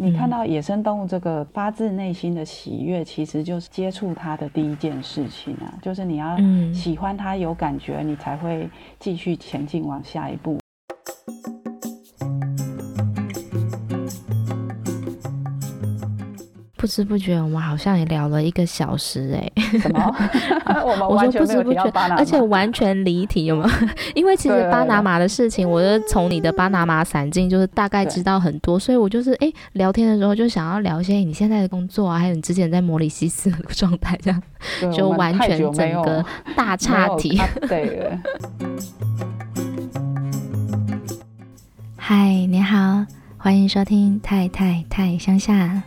[0.00, 6.36] 你看到野生动物这个发自内心的喜悦，其实就是接触它的第一件事情啊，就是你要
[6.72, 10.56] 喜欢它有感觉，你才会继续前进往下一步。
[16.88, 19.78] 知不觉，我们好像也聊了一个小时哎、欸。
[19.78, 20.16] 什么？
[20.84, 23.68] 我们完全没有提到巴拿马，而且完全离题，有没有？
[24.16, 34.42] 因为其实巴拿马的事情，我就从你的巴拿马散进，就是大概知道很多，所以我就是哎、欸，聊天的时候就想要聊一些你现在的工作啊，还有你之前在摩里西斯的状态，这样
[34.92, 36.24] 就完全整个
[36.56, 37.40] 大岔题。
[37.68, 38.18] 对。
[41.96, 43.04] 嗨，你好，
[43.36, 45.82] 欢迎收听太太太乡下。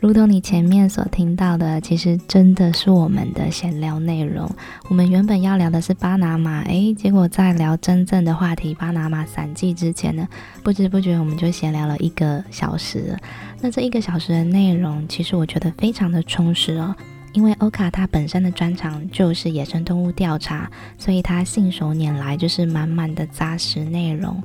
[0.00, 4.50] 如同你前面所听到的，其实真的是我们的闲聊内容。
[4.88, 10.26] 我们原本要聊的是巴拿马，诶，结果在聊真正的话题——巴拿马散记之前呢，
[10.62, 13.14] 不知不觉我们就闲聊了一个小时。
[13.60, 16.96] 那这一个小时的内容，其实我觉得非常的充实哦，
[17.34, 24.42] 因为欧卡他本身的专长就是野生动物调查，所以他信手拈来就是满满的扎实内容。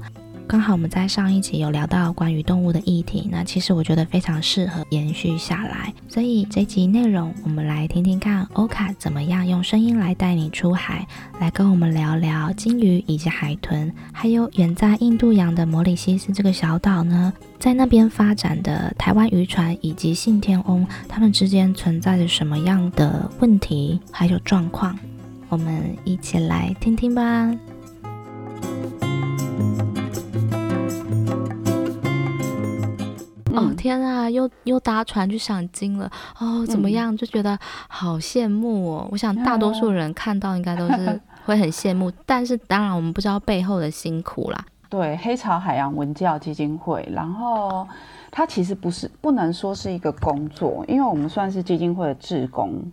[0.48, 5.92] 刚好我们在上一集有聊到关于动物的议题，那其实我觉得非常适合延续下来。
[6.08, 11.06] 所以这集内容，我们来听听看欧卡怎么样用声音来带你出海，
[11.40, 24.98] 来跟我们聊聊鲸鱼以及海豚，还有远在印度洋的摩里西斯这个小岛呢，在那边发展的台湾渔船以及信天翁，它们之间存在着什么样的问题还有状况，
[25.50, 27.52] 我们一起来听听吧。
[33.86, 37.14] 天啊，又又搭船去赏金了哦，怎么样？
[37.14, 37.56] 嗯、就觉得
[37.88, 39.08] 好羡慕哦。
[39.12, 44.66] 我想大多数人看到应该都是 会很羡慕，但是当然我们不知道背后的辛苦啦。
[44.90, 47.88] 对，黑潮海洋文教基金会，然后
[48.32, 52.92] 它其实不是不能说是一个工作，因为我们算是基金会的志工。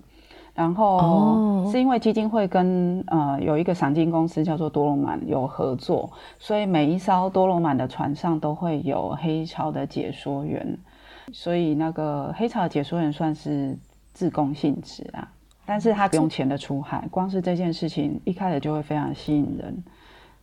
[0.54, 10.76] 然后是因为基金会跟呃有一个赏金公司叫做多罗满有合作，所以每一艘多罗满的船上都会有黑潮的解说员，
[11.32, 13.76] 所以那个黑潮的解说员算是
[14.12, 15.26] 自贡性质啊，
[15.64, 19.82] 但是他不用钱的出海，光是这件事情一开始就会非常吸引人。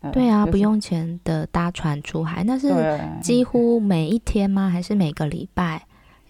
[0.01, 2.73] 对，对啊，就是、不用钱的搭船出海，那是
[3.21, 4.69] 几乎每一天吗？
[4.69, 5.83] 还是每个礼拜？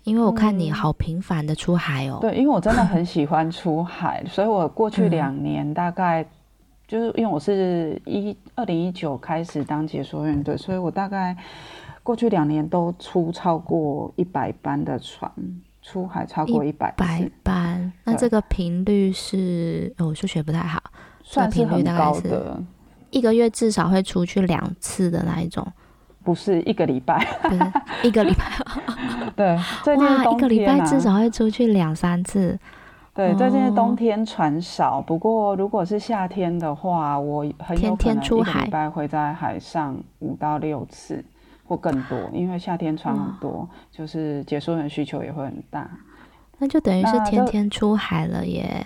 [0.09, 2.21] 因为我看你好频繁的出海哦、嗯。
[2.21, 6.25] 对，因为我真的很喜欢出海， 所以我过去两年大概
[6.87, 11.37] 就是因为我是一二零一九开始当解说员，对，所以我大概
[12.01, 15.31] 过去两年都出超过一百班的船，
[15.83, 16.91] 出海超过一百
[17.43, 17.93] 班。
[18.03, 20.81] 那这个频率是，哦，我数学不太好，
[21.23, 22.59] 算是很高的，
[23.11, 25.65] 一个月至少会出去两次的那一种。
[26.23, 27.25] 不是一个礼拜，
[28.03, 28.45] 一个礼拜。
[29.35, 32.59] 对，最近一个礼拜至少会出去两三次。
[33.13, 41.23] 对，最近冬天船少，不过如果是夏天的话，我很有可能一个礼拜会在海上五到六次
[41.65, 45.89] 或更多，因为夏天船很多，就是解说员需求也会很大。
[46.57, 48.85] 那就等于是天天出海了耶。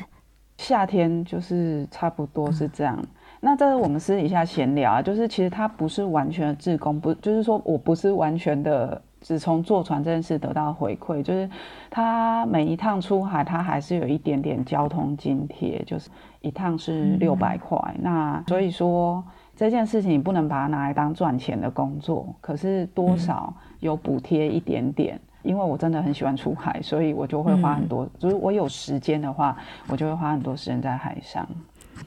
[0.57, 2.95] 夏天就是差不多是这样。
[2.99, 3.07] 嗯
[3.45, 11.49] 那这是我们私底下闲聊啊，就是其实他不是完全的自工，不就是说我不是完全的只从坐船这件事得到回馈，就是
[11.89, 16.09] 他每一趟出海，他还是有一点点交通津贴，就是
[16.39, 17.77] 一趟是六百块。
[17.95, 19.21] 嗯、那所以说
[19.57, 29.57] 这件事情你不能把它拿来当赚钱的工作，可是多少有补贴一点点，嗯、因为我真的很喜欢出海，所以我就会花很多，如果、嗯、我有时间的话，
[29.89, 31.45] 我就会花很多时间在海上。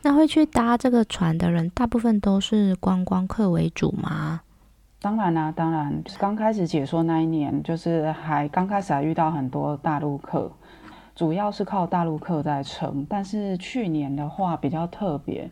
[0.02, 4.40] 那会去搭这个船的人，大部分都是观光客为主吗？
[5.00, 10.50] 当然啦、啊，当然，刚开始解说那一年，就是还刚开始还遇到很多大陆客，
[11.14, 13.06] 主要是靠大陆客在撑。
[13.08, 15.50] 但是去年的话比较特别，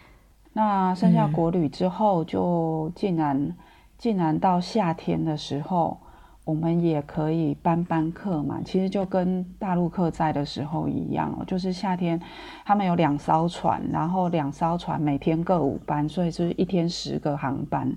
[0.53, 3.54] 那剩下国旅之后，就竟然、嗯、
[3.99, 5.99] 竟然到夏天的时候。
[6.44, 12.21] 我们也可以班班客嘛，其实就跟大陆客在的时候一样哦，就是夏天
[12.65, 17.91] 他们有两艘船，然后两艘船每天各五班，所以就是一天十个航班。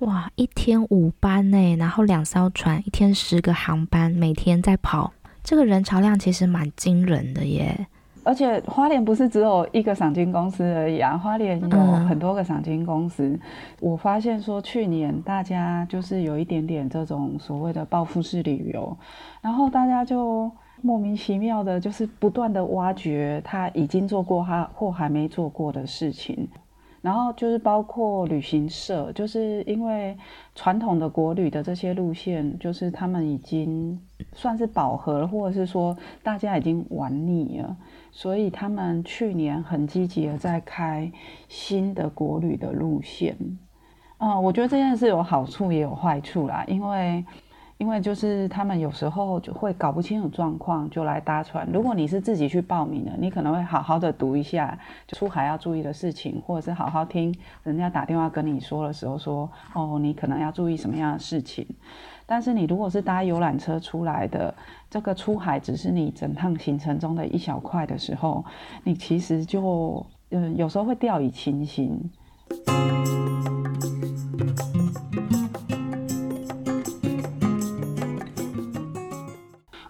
[0.00, 5.12] 哇，一天五班呢，然后两艘船，一天十个航班，每天在跑，
[5.42, 7.86] 这个人潮量其实蛮惊人的耶。
[8.24, 11.68] 而且花莲不是只有一个赏金公司而已啊，花莲有
[12.08, 13.24] 很多个赏金公司。
[13.28, 13.40] 嗯、
[13.80, 18.96] 我发现说，去年大家就是有一点点这种所谓的报复式旅游，
[19.40, 20.50] 然后大家就
[20.80, 26.48] 莫名其妙的，就是不断的挖掘他已经做过他或还没做过的事情。
[27.04, 30.16] 然后就是包括旅行社，就是因为
[30.54, 34.00] 传统的国旅的这些路线，就是他们已经
[34.32, 37.76] 算是饱和了，或者是说大家已经玩腻了，
[38.10, 41.12] 所以他们去年很积极的在开
[41.46, 43.36] 新的国旅的路线。
[44.16, 47.22] 嗯，我觉得这件事有好处也有坏处啦，因为。
[47.78, 51.68] 因为就是他们有时候就会搞不清楚状况，就来搭船。
[51.72, 54.78] 如果你是自己去报名的，你可能会好好的读一下
[55.08, 61.66] 出海要注意的事情，或者是好好听人家打电话跟你说的时候说，哦，你可能要注意什么样的事情。
[62.26, 64.54] 但是你如果是搭游览车出来的，
[64.88, 68.44] 这个出海只是你整趟行程中的一小块的时候，
[68.84, 72.10] 你其实就嗯有时候会掉以轻心。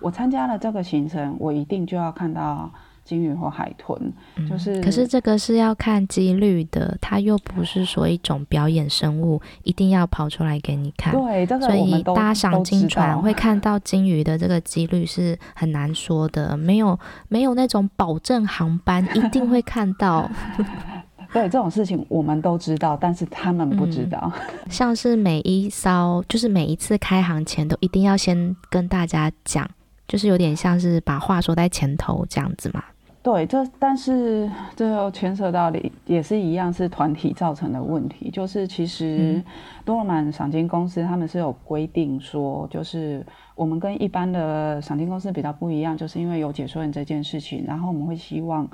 [0.05, 2.71] 我参加了这个行程，我一定就要看到
[3.05, 3.99] 鲸鱼或海豚，
[4.37, 4.83] 嗯、就是。
[4.83, 11.15] 可是这个是要看几率的，它又不是说一种表演生物，一定要跑出来给你看。
[11.15, 16.99] 对，这个所以搭赏鲸船会看到鲸鱼的这个几率是很难说的，没有
[17.29, 20.31] 没有那种保证航班一定会看到。
[21.33, 24.31] 对，这种事情我们都知道，但是他们不知道。
[24.33, 29.69] 嗯、像是每一艘，就是每一次开航前都一定要先跟大家讲。
[30.07, 32.83] 就是有点像是把话说在前头这样子嘛。
[33.23, 38.31] 对，这但是这又牵涉到的也是一样，是团体造成的问题。
[38.31, 39.43] 就是其实
[39.83, 43.25] 多罗满赏金公司他们是有规定说，就是
[43.55, 48.69] 我们跟一般的赏金公司比较不一样，就是因为有解说员这件事情，然后我们会希望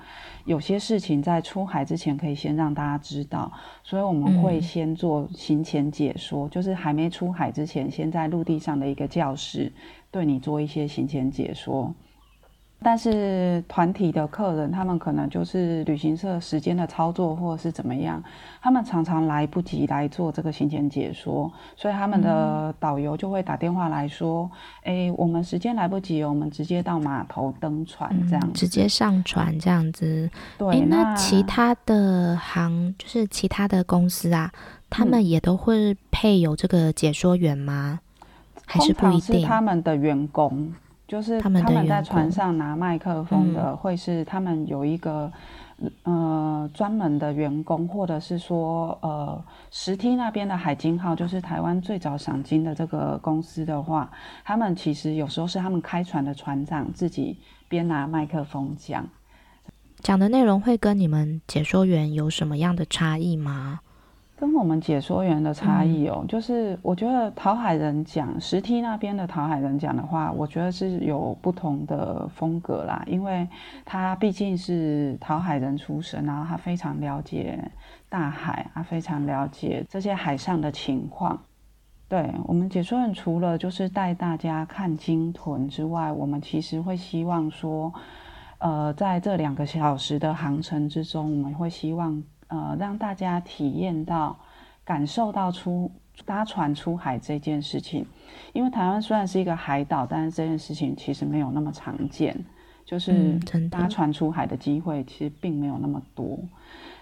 [0.46, 3.52] 有些事情在出海之前可以先让大家知道，
[3.84, 9.72] 所以我们会先做行前解说，嗯、就是还没出海之前，先在陆地上的一个教室
[10.10, 11.94] 对你做一些行前解说。
[12.82, 18.24] 但是团体的客人，他们可能就是旅行社时间的操作，或者是怎么样，
[18.62, 24.50] 他们常常来不及来做这个行前解说，所以他们的导游就会打电话来说
[24.82, 34.50] ：“哎、嗯欸，我们时间来不及，我们直接到码头登船，这样、嗯、直接上船这样子。”对、欸，那其他的航就是其他的公司啊，
[34.88, 38.00] 他们也都会配有这个解说员吗？
[38.02, 38.09] 嗯、
[38.70, 39.40] 还是不一定？
[39.40, 40.72] 是他们的员工。
[41.08, 45.28] 就是他们在船上拿麦克风的，会是他们有一个、
[46.04, 54.08] 嗯、呃专门的员工，或者是说呃石梯那边的海金号，就是台湾最早赏金的这个公司的话，
[54.44, 57.36] 他们其实有时候是他们开船的船长自己
[57.68, 59.04] 边拿麦克风讲，
[59.98, 63.80] 讲的内容会跟你们解说员有什么样的差异吗？
[64.40, 73.46] 跟我们解说员的差异哦，嗯、就是我觉得讨海人讲石梯那边的讨海人讲的话，我觉得是有不同的风格啦，因为
[73.84, 77.62] 他毕竟是讨海人出身，然后他非常了解
[78.08, 81.38] 大海，他非常了解这些海上的情况。
[82.08, 87.92] 对，我们解说员除了就是带大家看鲸豚之外，我们其实会希望说，
[88.56, 92.22] 呃，在这两个小时的航程之中，我们会希望。
[92.50, 94.36] 呃，让大家体验到、
[94.84, 95.90] 感受到出
[96.24, 98.04] 搭船出海这件事情。
[98.52, 102.36] 因为台湾虽然是一个海岛，但是这件事情其实没有那么常见，
[102.84, 103.38] 就是
[103.70, 106.38] 搭船出海的机会其实并没有那么多。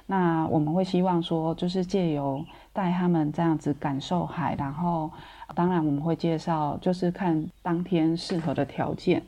[0.07, 5.11] 那我们会希望说，就是借由带他们这样子感受海，然后
[5.55, 9.23] 当然我们会介绍，就是看当天适合的条件。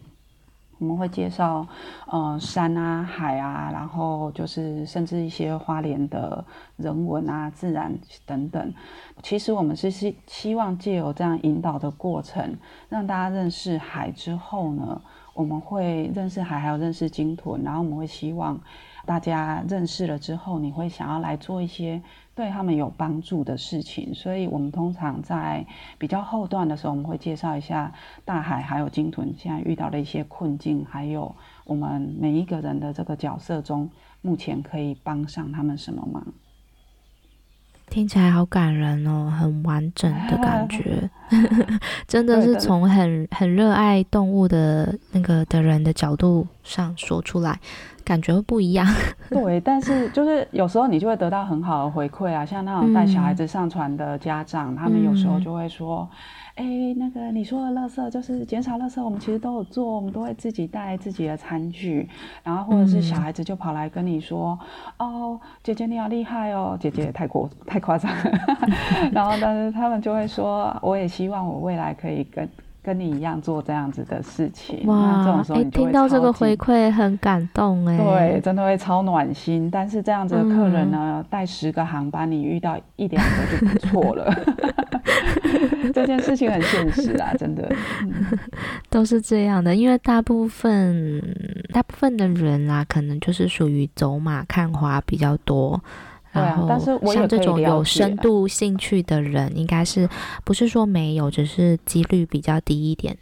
[0.81, 1.67] 我们会介绍，
[2.07, 6.43] 呃，山啊、海啊，然后就是甚至一些花莲的
[6.79, 7.95] 人文啊、自然
[8.25, 8.75] 等等。
[9.23, 12.57] 其实我们是希希望借由这样引导的过程，
[12.89, 15.01] 让大家认识海之后呢，
[15.35, 18.59] 我们会认识海，还有认识鲸豚，然后我们会希望
[19.05, 22.03] 大家认识了之后，你会想要来做一些。
[22.40, 25.66] 对他们有帮助的事情，所以我们通常在
[25.99, 27.92] 比较后段的时候，我们会介绍一下
[28.25, 33.90] 大海还有鲸豚现在遇到的一些困境，还有我们每一个人的这个角色中，
[34.23, 36.32] 目前可以帮上他们什么忙。
[37.90, 41.11] 听起来好感人哦，很完整的感觉，
[42.06, 47.59] 真的是从很很热爱动物的那个的人的角度上说出来。
[48.02, 48.85] 感觉会不一样，
[49.30, 56.09] 对，但是就是有时候你就会得到很好的回馈啊，像那种带小孩子上船的家长，嗯、他们有时候就会说，
[56.61, 62.09] 欸，那个你说的垃圾就是减少垃圾，我们其实都有做，我们都会自己带自己的餐具，
[62.43, 64.59] 然后或者是小孩子就跑来跟你说，
[64.99, 68.11] 嗯、哦，姐姐你好厉害哦，姐姐太过太夸张，
[69.12, 72.49] 然后但是他们就会说，我也希望我未来可以跟。
[72.83, 74.87] 跟你一样做这样子的事情。
[74.87, 79.69] 哇，这种时候你听到这个回馈很感动哎，对，真的会超暖心。
[79.71, 84.35] 但是这样子的客人呢，带、嗯、十个航班，你遇到一两个就不错了。
[85.93, 87.67] 这件事情很现实啊，真的，
[88.03, 88.39] 嗯、
[88.91, 89.75] 都是这样的。
[89.75, 91.23] 因为大部分
[91.73, 95.83] 大部分的人啊，可能就是属于走马看花比较多。
[96.33, 96.69] 然后，
[97.13, 100.09] 像这种有深度兴趣的人，应该是
[100.45, 103.17] 不是说没有，只是几率比较低一点。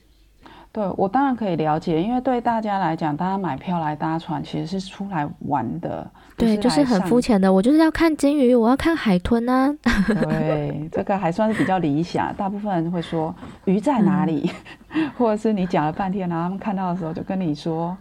[0.71, 6.11] 对，我当然可以了解，因为对大家来讲，大家买票来搭船其实是出来玩的。
[6.39, 9.75] 对，就是很肤浅的，我就是要看金鱼，我要看海豚啊。
[10.23, 12.33] 对，这个还算是比较理想。
[12.35, 14.51] 大部分人会说鱼在哪里，
[14.95, 17.97] 嗯、 或者是你讲了半天，然后他们看到的时候就跟你说。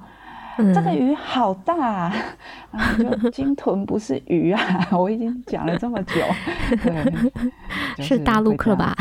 [0.58, 2.14] 嗯、这个鱼好大，啊，
[2.72, 4.88] 然 后就鲸豚不是鱼啊！
[4.92, 6.22] 我已经讲了这么久，
[6.84, 7.14] 对，
[7.98, 8.96] 就是，是大陆客吧？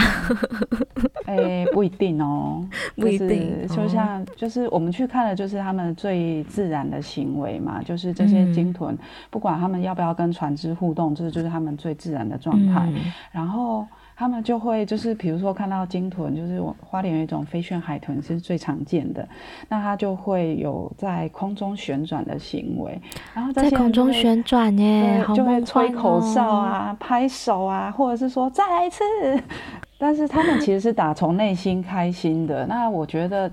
[1.27, 2.65] 哎、欸，不一定哦，
[2.97, 3.67] 不一定。
[3.69, 8.99] 就像就是我们去看的，就是他们最自然的行为嘛，就是这些鲸豚，嗯，
[9.31, 13.13] 不管他们要不要跟船只互动，这就是他们最自然的状态，嗯。
[13.33, 13.87] 然后。
[14.16, 19.28] 他们就会就是，比如说看到鲸豚，就是花莲有一种飞旋海豚是最常见的，
[19.68, 22.99] 那它就会有在空中旋转的行为，
[23.35, 29.04] 然后在空中旋转耶，就会吹口哨啊、哦、拍手啊，或者是说再来一次，
[29.99, 32.66] 但是他们其实是打从内心开心的。
[32.66, 33.50] 那我觉得。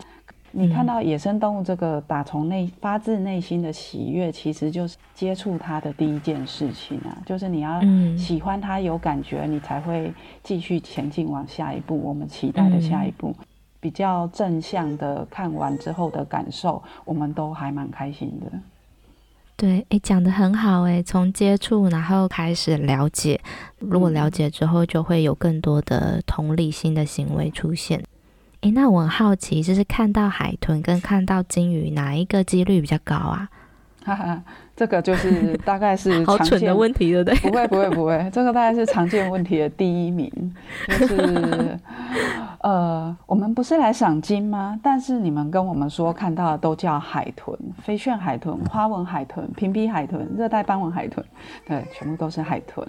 [0.56, 7.82] 你看到野生动物这个打从内发自内心的喜悦，其实就是接触它的第一件事情啊，就是你要
[8.16, 12.00] 喜欢它有感觉，你才会继续前进往下一步。
[12.00, 13.36] 我们期待的下一步，
[13.80, 18.52] 比较正向的看完之后的感受，我们都还蛮开心的。
[19.56, 23.42] 对，诶，讲的很好，诶，从接触然后开始了解，
[23.80, 28.04] 如果了解之后，就会有更多的同理心的行为出现。
[28.64, 33.50] 诶，那我很好奇，就是看到海豚跟看到鲸鱼，哪一个几率比较高啊？
[34.06, 34.42] 哈哈，
[34.74, 37.36] 这个就是大概是 好蠢的问题，对不对？
[37.42, 40.32] 不会，不会，不会，这个大概是常见问题的第一名。
[40.88, 41.78] 就是
[42.64, 44.80] 呃，我们不是来赏金吗？
[44.82, 51.22] 但是你们跟我们说看到的都叫海豚，飞旋海豚、花纹海豚、平皮海豚、热带斑纹海豚，
[51.68, 52.88] 对，全部都是海豚。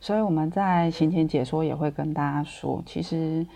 [0.00, 3.46] 所以我们在行前解说也会跟大家说，其实。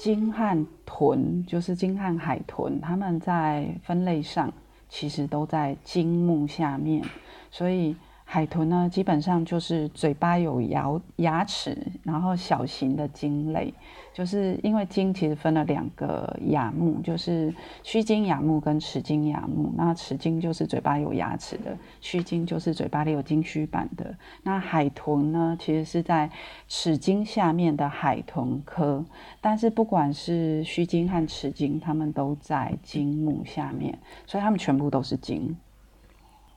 [0.00, 4.50] 金汉豚就是金汉海豚，它们在分类上
[4.88, 7.04] 其实都在金目下面，
[7.50, 7.94] 所以。
[8.32, 13.74] 海豚呢，基本上就是嘴巴有牙牙齿，然后小型的鲸类，
[14.14, 19.72] 就是因为鲸其实分了两个亚目，就是须鲸亚目跟齿鲸亚目。
[19.76, 24.14] 那齿鲸就是嘴巴有牙齿的，须鲸就是嘴巴里有鲸须板的。
[24.44, 26.30] 那海豚呢，其实是在
[26.68, 29.04] 齿鲸下面的海豚科，
[29.40, 35.56] 但是不管是须鲸和齿鲸，它们都在鲸目下面，所以它们全部都是鲸。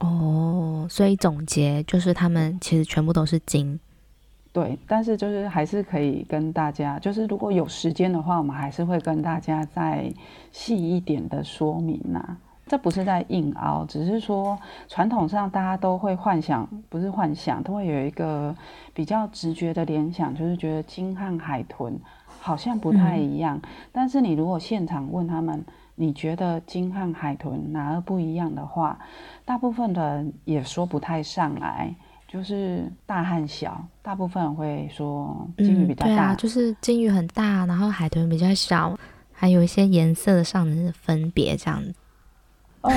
[0.03, 3.79] 哦，所以总结就是他们其实全部都是金，
[4.51, 4.77] 对。
[4.85, 10.13] 但是就是还是可以跟大家，就是如果有时间的话，我们还是会跟大家再
[10.51, 12.37] 细一点的说明呐、啊。
[12.65, 14.57] 这不是在硬凹，只是说
[14.87, 18.53] 传统上大家都会幻想，不是幻想，都会有一个
[18.93, 21.97] 比较直觉的联想，就是觉得金和海豚
[22.39, 23.57] 好像不太一样。
[23.57, 25.63] 嗯、但是你如果现场问他们，
[25.95, 28.97] 你觉得鲸和海豚哪儿不一样的话，
[29.45, 31.93] 大部分的人也说不太上来，
[32.27, 33.85] 就是大和小。
[34.01, 38.97] 大部分人会说鲸鱼比较大，嗯，对啊，就是鲸鱼很大，然后海豚比较小，
[39.31, 41.93] 还有一些颜色上的分别这样子。
[42.81, 42.91] 哦，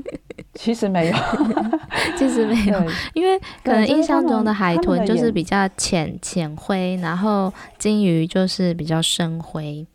[0.54, 1.16] 其实没有，
[2.16, 2.82] 其实没有，
[3.12, 9.86] 因为可能印象中的海豚就是比较浅浅灰，然后鲸鱼就是比较深灰。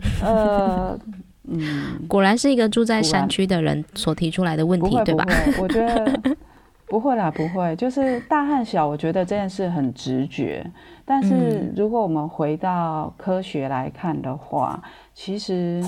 [0.22, 0.98] 呃，
[1.44, 5.24] 嗯，果然是一个住在山区的人所提出来的问题，对吧？
[5.60, 6.36] 我觉得
[6.86, 7.74] 不会啦，不会。
[7.76, 10.64] 就是大和小，我觉得这件事很直觉。
[11.04, 15.84] 但是如果我们回到科学来看的话，嗯、其实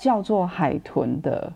[0.00, 1.52] 叫做海豚的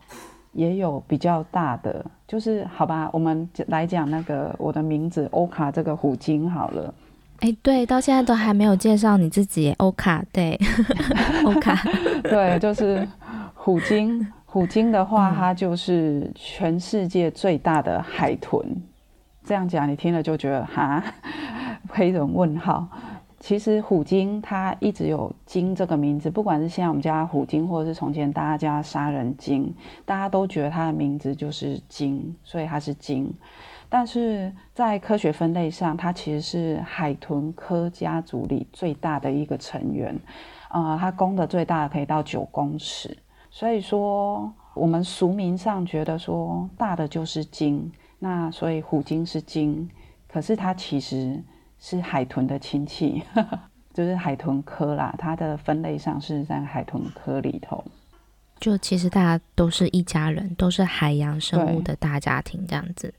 [0.52, 2.04] 也有比较大的。
[2.28, 6.92] 就是好吧，我们来讲那个我的名字欧卡这个虎鲸好了。
[7.40, 10.58] 哎，对，到现在都还没有介绍你自己，欧卡，对，
[11.44, 11.76] 欧卡，
[12.22, 13.06] 对，就是
[13.54, 14.26] 虎鲸。
[14.44, 18.64] 虎鲸的话，它就是全世界最大的海豚。
[19.44, 21.02] 这样讲，你听了就觉得哈，
[21.90, 22.88] 黑人问号。
[23.46, 29.72] 其实虎鲸它一直有“鲸”这个名字，不管是现在我们叫虎鲸，或者是从前大家叫杀人鲸，
[30.04, 33.32] 大家都觉得它的名字就是鲸，所以它是鲸。
[33.88, 40.18] 但是在科学分类上，它其实是海豚科家族里最大的一个成员。
[40.70, 43.16] 呃，它公的最大的可以到九公尺。
[43.48, 49.88] 所以说，我们俗名上觉得说大的就是鲸，那所以虎鲸是鲸，
[50.26, 51.40] 可是它其实
[51.88, 53.22] 是海豚的亲戚，
[53.94, 55.14] 就是海豚科啦。
[55.16, 57.84] 它的分类上是在海豚科里头。
[58.58, 63.14] 就其实大家都是一家人，都是海洋生物的大家庭这样子。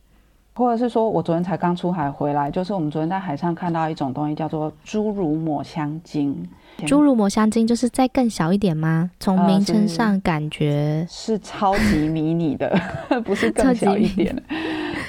[0.54, 6.46] 或者是说我昨天才刚出海回来，就是我们昨天在海上看到一种东西，叫做侏儒抹香鲸。
[6.86, 9.10] 侏儒抹香鲸就是再更小一点吗？
[9.20, 12.80] 从名称上感觉、呃、是，是超级迷你的，
[13.26, 14.36] 不是更小一点。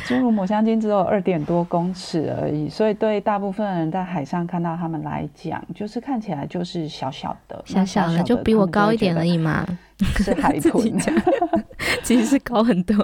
[0.06, 9.66] 侏儒抹香鲸只有二点多公尺而已，所以对大部分人在海上看到他们来讲，就是看起来就是小小的，小小的，就比我高一点而已嘛。
[9.98, 10.96] 是海豚，
[12.04, 12.96] 其实是高很多。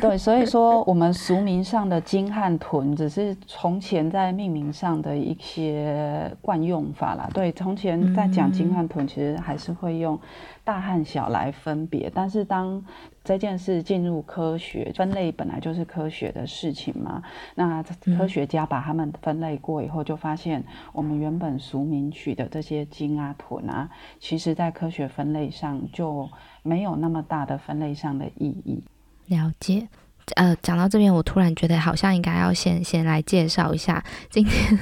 [0.00, 7.28] 对，所以说我们俗名上的鲸和豚，只是从前在命名上的一些惯用法啦。
[7.34, 10.18] 对，从前在讲金和豚，其实还是会用
[10.64, 12.10] 大和小来分别。
[12.14, 12.84] 但是当
[13.24, 17.22] 这件事进入科学分类，本来就是科学的事情嘛。
[17.54, 17.82] 那
[18.16, 26.28] 科学家把它们分类过以后，就发现我们原本俗名取的这些金啊、豚啊，其实在科学分类上就
[26.62, 28.82] 没有那么大的分类上的意义。
[29.26, 29.88] 了解。
[30.36, 34.78] 呃，讲到这边，我突然觉得好像应该要先先来介绍一下今天。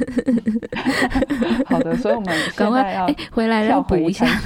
[1.66, 4.26] 好的，所以我们 赶快要回来要补一下。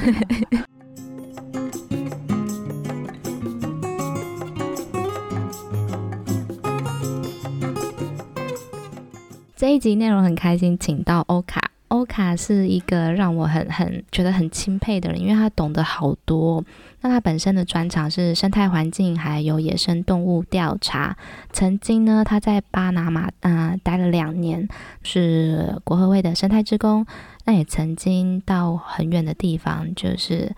[9.57, 11.71] 这一集内容很开心，请到欧卡。
[11.91, 16.65] 欧卡是一个让我很很觉得很钦佩的人，因为他懂得好多。
[17.01, 21.17] 那他本身的专长是生态环境，还有野生动物调查。
[21.53, 24.69] 曾经呢，他在巴拿马啊、待了两年，
[25.03, 27.05] 是国合会的生态之工。
[27.45, 30.55] 那也曾经到很远的地方，就是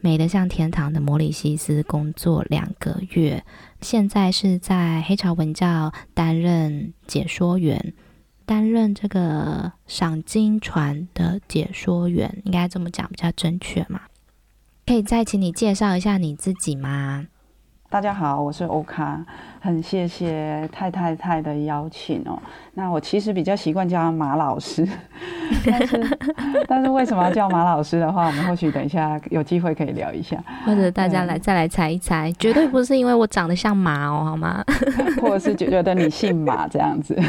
[0.00, 3.44] 美得像天堂的摩里西斯工作两个月。
[3.82, 7.92] 现在是在黑潮文教担任解说员。
[8.50, 14.00] 担任这个赏金船的解说员，应该这么讲比较正确嘛？
[14.84, 17.28] 可以再请你介绍一下你自己吗？
[17.88, 19.24] 大家好，我是欧卡，
[19.60, 22.38] 很谢谢太太太的邀请哦。
[22.74, 24.88] 那我其实比较习惯叫他马老师，
[25.66, 26.18] 但是
[26.66, 34.64] 但是为什么要叫马老师的话，我们或许等一下有机会可以聊一下，或者大家来再来猜一猜，绝对不是因为我长得像马哦，好吗？
[35.20, 37.14] 或者是觉得你姓马这样子。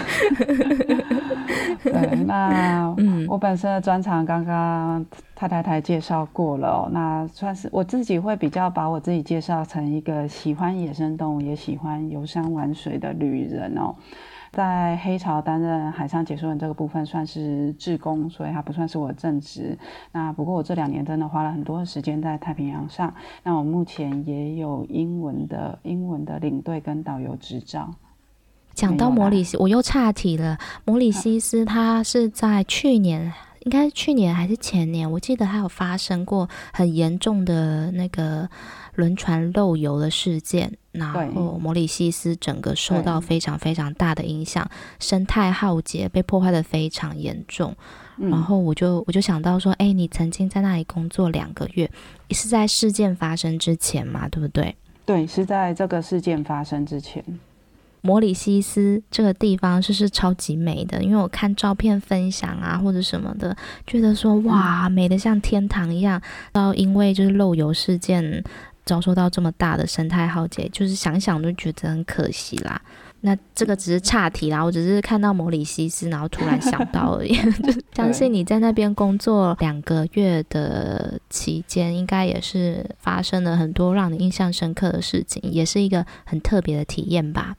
[1.83, 5.05] 对，那嗯，我本身的专长刚刚。
[5.41, 13.95] 太太太介绍过了哦，那算是我自己会比较把我自己介绍成一个喜欢野生动物，也喜欢游山玩水的旅人哦。
[14.51, 19.77] 在黑潮担任海上解说员这个部分算是志工，所以它不算是我的正职。
[20.11, 23.13] 那不过我这两年真的花了很多的时间在太平洋上。
[23.43, 27.95] 那我目前也有英文的英文的领队跟导游执照。
[28.73, 30.57] 讲到摩里西，我又岔题了。
[30.83, 33.31] 摩里西斯他是在去年。
[33.61, 38.49] 应该去年还是前年，我记得还有发生过很严重的那个
[38.95, 44.69] 轮船漏油的事件，然后摩里西斯整个受到非常非常大的影响，
[44.99, 47.75] 生态浩劫，被破坏的非常严重。
[48.17, 51.89] 然后我就我就想到说，哎，你曾经在那里工作两个月，
[52.31, 54.75] 是在事件发生之前嘛，对不对？
[55.05, 57.23] 对，是在这个事件发生之前。
[58.01, 66.21] 摩里西斯这个地方就是超级美的，因为我看照片分享啊或者什么的，觉得说哇，美得像天堂一样。
[66.51, 68.43] 然后因为就是漏油事件
[68.85, 72.81] 遭受到这么大的生态浩劫，就是想想都觉得很可惜啦。
[73.23, 77.35] 那这个只是岔题啦，我只是看到摩里西斯，然后突然想到而已。
[77.61, 87.55] 就相信你在那边工作两个月的期间，应该也是发生了很多让你印象深刻的事情，也是一个很特别的体验吧。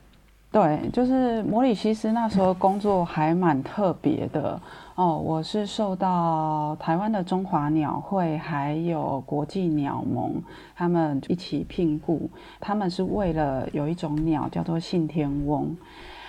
[0.52, 4.60] 对，就是摩里西斯那时候工作还蛮特别的
[4.94, 5.16] 哦。
[5.16, 10.42] 我是受到台湾的中华鸟会还有国际鸟盟
[10.76, 12.28] 他们一起聘雇，
[12.60, 15.74] 他们是为了有一种鸟叫做信天翁。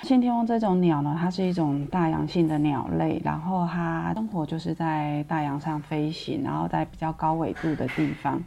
[0.03, 8.41] 信天翁这种鸟呢，它是一种大洋性的鸟类，然后它生活就是在大洋上飞行，然后在比较高纬度的地方。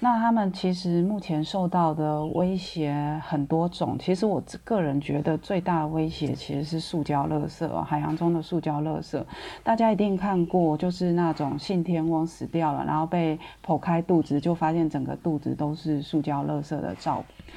[0.00, 9.22] 那他们其实目前受到的威胁很多种，其实我个人觉得最大的威胁其实是塑胶垃圾，海洋中的塑胶垃圾。
[9.62, 17.56] 大家一定看过，就是那种信天翁死掉了，然后被剖开肚子，就发现整个肚子都是塑胶垃圾的照片。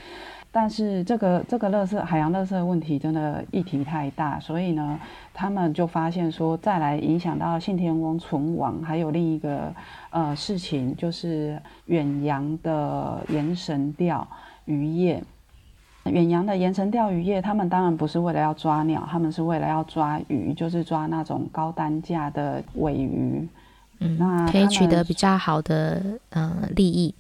[0.59, 4.99] 但是这个这个垃圾海洋垃圾问题真的议题太大，所以呢，
[5.31, 9.71] 他们就发现说，再来影响到信天翁存亡，还有另一个
[10.09, 14.27] 呃事情，就是远洋的延绳钓
[14.65, 15.23] 渔业。
[16.05, 23.47] 远洋的盐城钓鱼业，他们当然不是为了要抓鸟，他们是为了要抓鱼，就是抓那种高单价的尾鱼。
[23.99, 27.13] 嗯，那可以取得比较好的呃利益。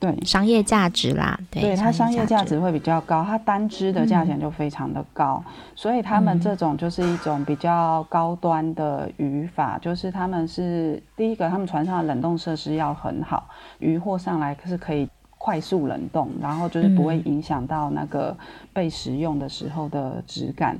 [0.00, 2.58] 对，商业价值啦，对，对它商业价值。
[2.58, 13.46] 会比较高，它单支的价钱就非常的高，嗯，所以他们这种就是一种比较高端的渔法，嗯，就是他们是第一个，他们船上的冷冻设施要很好，
[13.78, 15.06] 鱼货上来是可以
[15.38, 18.36] 快速冷冻，然后就是不会影响到那个
[18.72, 20.78] 被食用的时候的质感。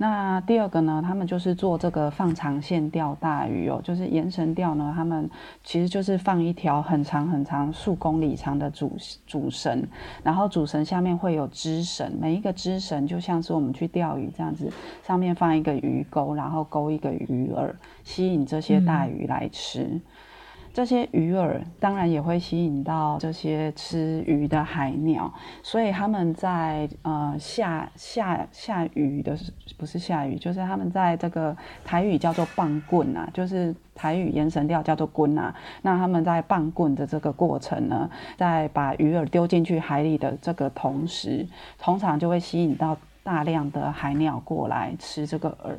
[0.00, 5.28] 那第二个呢，他们就是做这个放长线钓大鱼哦，就是延绳钓呢，他们
[5.64, 9.84] 其实就是放一条很长很长数公里长的主主绳，
[10.22, 14.72] 然后主绳下面会有支绳，每一个支绳就像是我们去钓鱼这样子，
[15.04, 17.68] 上面放一个鱼钩，然后钩一个鱼饵，
[18.04, 19.82] 吸引这些大鱼来吃。
[19.82, 20.00] 嗯
[20.78, 29.36] 这些鱼饵当然也会吸引到这些吃鱼的海鸟，所以他们在呃下下下鱼的
[29.76, 35.52] 不是下鱼，就是他们在这个台语叫做棒棍啊，就是台语延绳钓叫做棍啊。
[35.82, 41.44] 那他们在棒棍的这个过程呢，在把鱼饵丢进去海里的这个同时，
[41.76, 45.72] 通常就会吸引到大量的海鸟过来吃这个饵。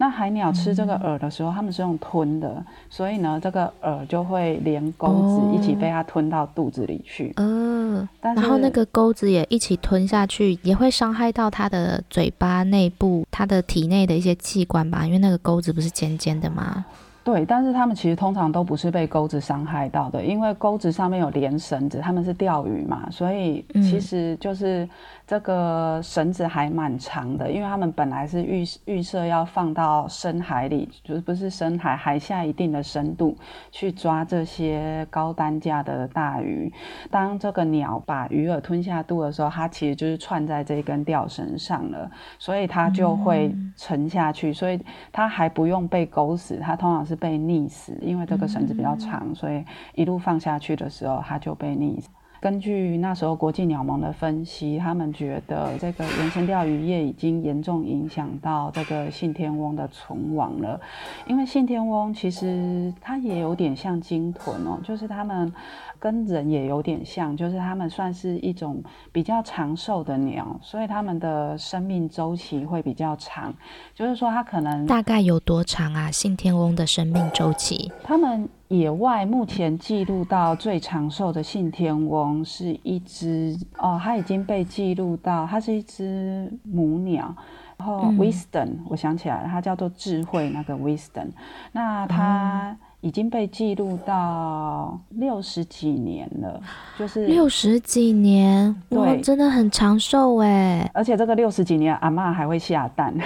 [0.00, 7.32] 那海鸟吃这个饵的时候，它、嗯、们是用吞的，所以呢，这个饵就会连钩子一起被它吞到肚子里去。
[7.34, 15.04] 嗯、哦，然后那个钩子也一起吞下去，也会伤害到它的嘴巴内部、它的体内的一些器官吧？
[15.04, 16.84] 因为那个钩子不是尖尖的吗？
[17.24, 24.88] 对，但是他们其实通常都不是被钩子伤害到的，因为钩子上面有连绳子，他们是钓鱼嘛，所以其实就是。
[25.28, 33.36] 这个绳子还蛮长的，因为他们本来是预预设要放到深海里，就是不是深海，海下一定的深度
[33.70, 36.72] 去抓这些高单价的大鱼。
[37.10, 44.80] 当这个鸟把鱼饵吞下肚的时候，它其实就是串在这根钓绳上了，所以它就会沉下去，所以
[45.12, 49.62] 它还不用被勾死，它通常是被溺死，因为这个绳子比较长，所以
[49.94, 52.08] 一路放下去的时候，它就被溺死。
[52.40, 60.80] 根据那时候国际鸟盟的分析，他们觉得这个原生钓鱼业已经严重影响到这个信天翁的存亡了。
[61.26, 65.52] 因为信天翁其实它也有点像鲸豚哦，就是他们
[65.98, 68.82] 跟人也有点像，就是他们算是一种
[69.12, 73.52] 比较长寿的鸟，所以他们的生命周期会比较长。
[73.94, 76.10] 就是说，它可能大概有多长啊？
[76.10, 77.92] 信天翁的生命周期？
[78.02, 78.48] 他们。
[78.68, 87.34] 野外目前记录到最长寿的信天翁是一只哦，它已经被记录到，它是一只母鸟，
[87.78, 91.28] 然后 Wisdom，嗯，我想起来了，它叫做智慧那个 Wisdom，
[91.72, 96.60] 那它已经被记录到六十几年了，
[96.98, 103.14] 就是六十几年，对，真的很长寿哎，而且这个六十几年阿嬷还会下蛋。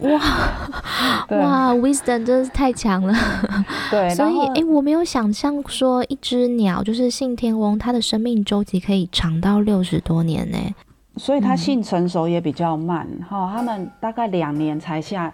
[0.00, 0.20] 哇
[1.28, 3.14] 哇，Wisdom 真是太强了。
[3.90, 10.56] 对，所以哎、欸，我没有想象说一只鸟就是信天翁，它的生命周期可以长到六十多年呢。
[11.18, 15.30] 所以它性成熟也比较慢哈、嗯，他们大概两年才下。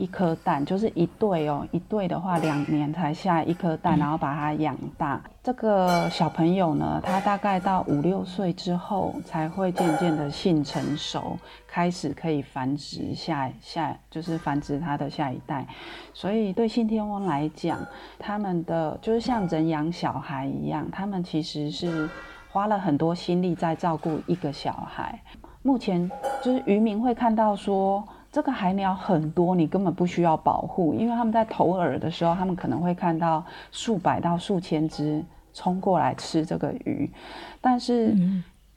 [0.00, 5.20] 一颗蛋就是一对哦，一对的话两年才下一颗蛋，然后把它养大。
[5.42, 11.36] 这个小朋友呢，他大概到五六岁之后才会渐渐的性成熟，
[11.68, 15.66] 开始可以繁殖下下，就是繁殖他的下一代。
[16.14, 17.78] 所以对信天翁来讲，
[18.18, 22.08] 他们的就是像人养小孩一样，他们其实是
[22.50, 25.20] 花了很多心力在照顾一个小孩。
[25.62, 26.10] 目前
[26.42, 28.02] 就是渔民会看到说。
[28.32, 37.10] 这个海鸟很多，你根本不需要保护，因为他们在投饵的时候，他们可能会看到数百到数千只冲过来吃这个鱼。
[37.60, 38.16] 但是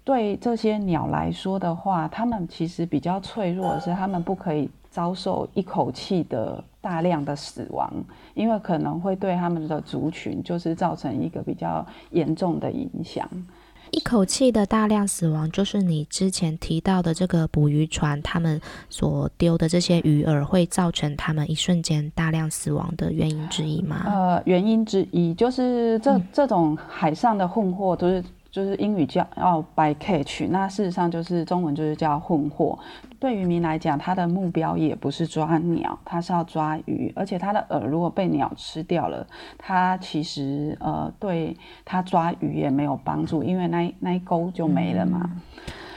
[0.04, 7.92] 对这些鸟来说的话，它们其实比较脆弱的是，它们不可以遭受一口气的大量的死亡，
[8.34, 13.30] 因为可能会对他们的族群就是造成一个比较严重的影响。
[13.94, 24.04] 一口气的大量死亡，就是你之前提到的这个捕鱼船，他们所丢的这些鱼饵，会造成他们一瞬间大量死亡的原因之一吗？
[24.08, 28.24] 呃，原因之一就是这、嗯、这种海上的混货都是。
[28.54, 32.78] 就是英语叫要 bycatch，那事实上就是中文就是叫混货。
[33.20, 39.26] 对渔民来讲，他的目标也不是抓鸟，他是要抓鱼，而且他的饵如果被鸟吃掉了，
[39.58, 45.32] 他其实呃对他抓鱼也没有帮助，因为那那一钩就没了嘛。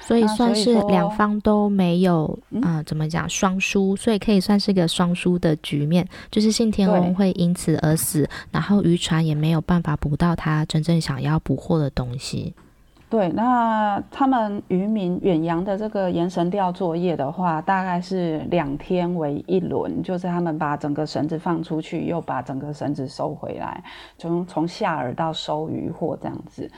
[0.07, 12.55] 所以算是两方都没有，啊、呃，怎么讲双输，所以可以算是个双输的局面，就是信天翁会因此而死，然后渔船也没有办法捕到他真正想要捕获的东西。
[13.09, 23.81] 对，那他们渔民远洋的这个延绳钓作业的话，大概是两天为一轮，就是他们把整个绳子放出去，又把整个绳子收回来，
[24.19, 26.69] 从从下饵到收渔获这样子。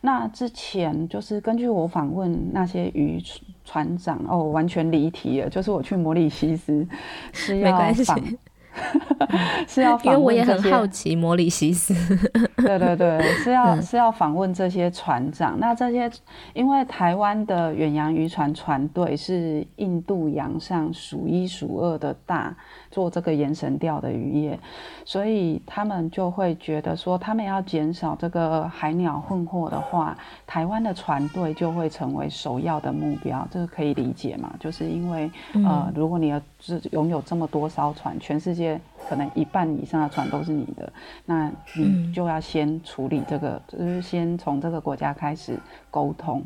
[0.00, 3.20] 那之前就是根据我访问那些渔
[3.64, 6.86] 船长，哦，完全离题了，就是我去摩里西斯
[7.32, 8.16] 是要访。
[9.68, 11.94] 是要访问，因为我也很好奇摩里西斯。
[12.56, 15.58] 对对对，是要是要访问这些船长。
[15.58, 16.10] 那这些，
[16.54, 22.56] 因为台湾的远洋渔船船队是印度洋上数一数二的大。
[22.92, 24.58] 做这个延绳钓的渔业，
[25.04, 33.48] 所以他们就会觉得说，他们要减少这个海鸟混货的话，台湾的船队就会成为首要的目标。
[33.50, 34.52] 这个可以理解嘛？
[34.60, 38.78] 就是因为呃，如果你要是拥有这么多艘船，全世界
[39.08, 40.92] 可能一半以上的船都是你的，
[41.24, 45.58] 那你就要先处理这个，就是先从这个国家开始
[45.90, 46.44] 沟通，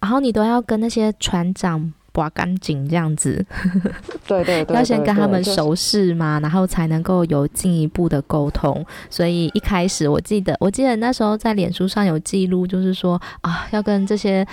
[0.00, 1.92] 然后你都要跟那些船长。
[2.14, 3.44] 刮干净这样子，
[4.26, 8.86] 对对对，要先跟他们熟识嘛，然后才能够有进一步的沟通。
[9.10, 14.46] 所以一开始我记得，我记得那时候在脸书上有记录，就是说啊，要跟这些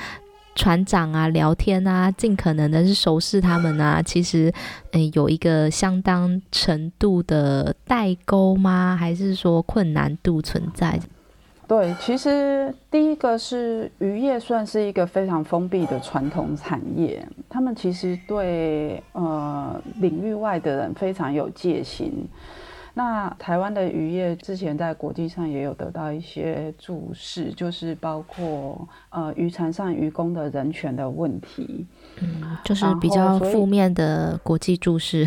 [0.55, 4.01] 船长啊聊天啊，尽可能的是熟识他们啊。
[4.01, 4.51] 其实，
[4.91, 8.97] 嗯，有一个相当程度的代沟吗？
[8.99, 10.99] 还是说困难度存在？
[11.71, 22.27] 对，其实第一个是渔业算是一个非常封闭的传统产业，他们其实对呃领域外的人非常有戒心。
[22.93, 31.85] 那台湾的渔业之前在国际上也有得到一些注视，就是包括呃渔船上渔工的人权的问题，
[32.19, 35.25] 嗯，就是比较负面的国际注视。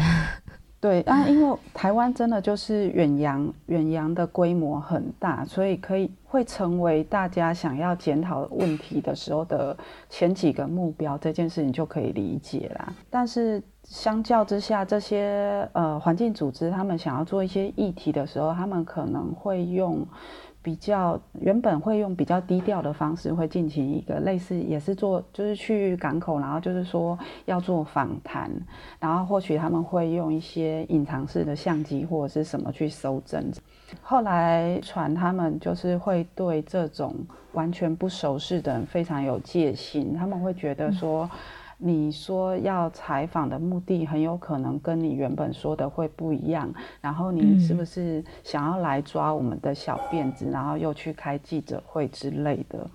[0.84, 9.74] 对啊，因为台湾真的就是远洋，远洋的规模很大，所以可以会成为大家想要检讨问题的时候的
[10.10, 12.92] 前几个目标，这件事情就可以理解啦。
[13.08, 20.06] 但是相较之下，这些呃环境组织他们想要做一些议题的时候，他们可能会用。
[20.64, 28.50] 比较原本会用比较低调的方式，会进行一个类似，也是做，就是去港口，然后就是说要做访谈，
[28.98, 33.44] 然后或许他们会用一些隐藏式的相机或者是什么去搜证。
[34.00, 37.14] 后来传他们就是会对这种
[37.52, 41.28] 完全不熟识的人非常有戒心，他们会觉得说。
[41.78, 52.90] 你说要采访的目的很有可能跟你原本说的会不一样，然后你是不是想要来抓我们的小辫子，然后又去开记者会之类的？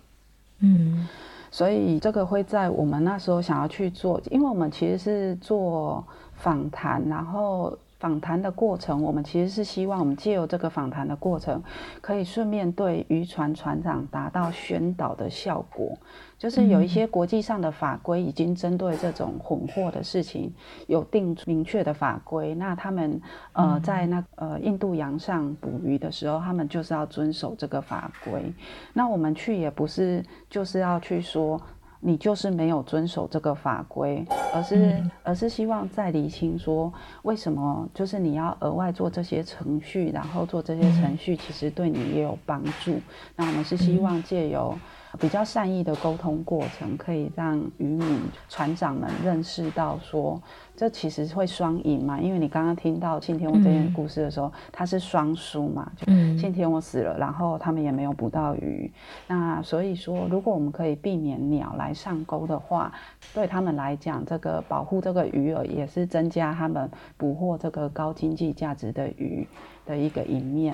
[0.59, 1.07] 嗯，
[1.51, 6.03] 所以这个会在我们那时候想要去做，因为我们其实是做
[6.35, 7.77] 访谈，然后。
[7.99, 11.61] 访谈的过程，我们其实是希望我们借由这个访谈的过程，
[11.99, 15.97] 可以顺便对渔船船长达到宣导的效果。
[16.37, 20.53] 就是有一些国际上的法规已经针对这种混货的事情
[20.87, 28.53] 有定明确的法规，那他们呃在那呃印度洋上捕鱼的时候，他们就是要遵守这个法规。
[28.93, 31.61] 那我们去也不是就是要去说。
[32.01, 36.91] 你就是没有遵守这个法规，而是而是希望再厘清说，
[37.23, 42.99] 为什么就是你要额外做这些程序，然后做这些程序其实对你也有帮助。
[43.35, 44.77] 那我们是希望借由
[45.17, 50.41] 比较善意的沟通过程，可以让渔民船长们认识到说。
[50.75, 56.05] 这其实会双赢嘛，因为你刚刚听到信天翁这件故事的时候，嗯、他是双输嘛，就
[56.37, 58.89] 信天翁死了，然后他们也没有捕到鱼。
[59.27, 62.93] 那所以说，如果我们可以避免鸟来上钩的话，
[63.33, 69.45] 对他们来讲，这个保护这个鱼饵也是增加他们捕获这个高经济价值的鱼
[69.85, 70.73] 的一个一面。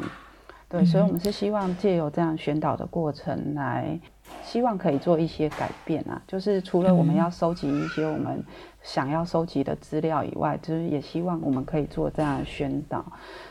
[0.70, 4.00] 对，所以我们是希望借由这样宣导的过程来，
[4.44, 8.44] 希望可以做一些改变啊，就是除了我们要收集一些我们。
[8.86, 13.04] 想要收集的资料以外，就是也希望我们可以做这样的宣导，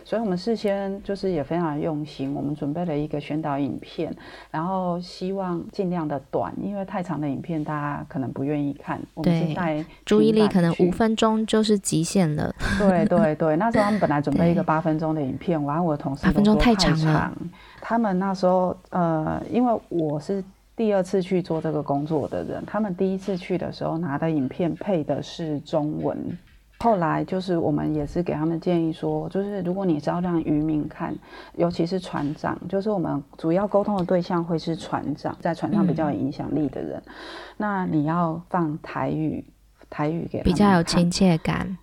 [0.05, 4.15] 所以我们事先就是也非常用心，我们准备了一个宣导影片，
[4.53, 9.01] 然后希望尽量的短，因为太长的影片大家可能不愿意看。
[9.15, 12.55] 我们是在注意力可能五分钟就是极限了。
[12.79, 17.37] 对对对，那时候他们本来准备一个 八分钟的影片，然后我的同事八分钟太长了。
[17.81, 20.45] 他们那时候呃，因为我是。
[20.77, 26.37] 第二次去做这个工作的人，他们第一次去的时候拿的影片配的是中文，
[26.79, 31.15] 后来就是我们也是给他们建议说，就是如果你是要让渔民看，
[31.57, 37.13] 尤其是船长，就是我们主要沟通的对象会是船长，在船上比较有影响力的人，嗯、
[37.57, 39.45] 那你要放台语，
[39.89, 41.79] 台语给他们，比较有亲切感。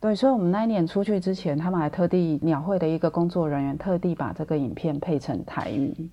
[0.00, 6.10] 对，所以我们那一年出去之前，他们还特地鸟会的一个工作人员特地把这个影片配成台语。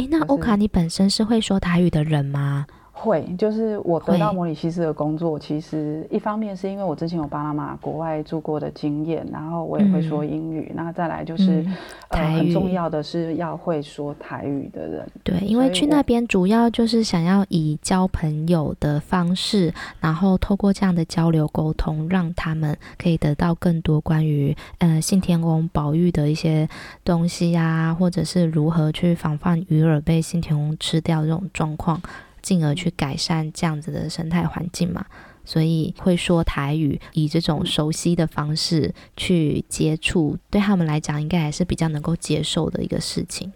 [0.00, 2.64] 诶，那欧卡，你本身是会说台语的人吗？
[3.00, 10.70] 会，就是我得到摩里西斯的工作，其实一方面是因为我之前有巴拿马国外住过的经验，然后我也会说英语。
[10.74, 11.76] 那、嗯、再来就是、嗯
[12.08, 15.10] 呃、很重要的是要会说台语的人。
[15.24, 26.68] 对，因为去那边主要就是想要以交朋友的方式，然后透过这样的交流沟通，让他们可以得到更多关于呃信天翁保育的一些
[27.02, 32.00] 东西呀、啊，或者是如何去防范鱼饵被信天翁吃掉这种状况。
[32.42, 35.04] 进而去改善这样子的生态环境嘛，
[35.44, 43.52] 所以会说台语，以这种熟悉的方式去接触，对他们来讲应该还是比较能够接受的一个事情。